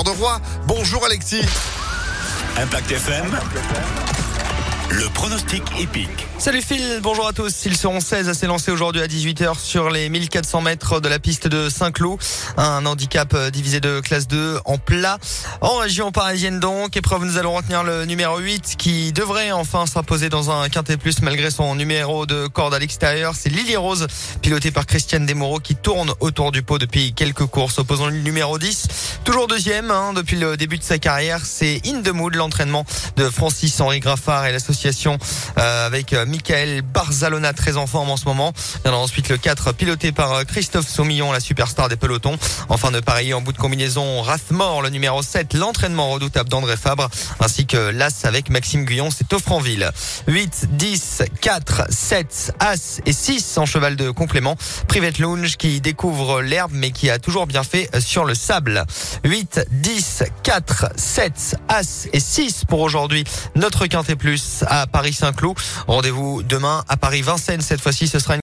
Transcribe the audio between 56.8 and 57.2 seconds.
qui a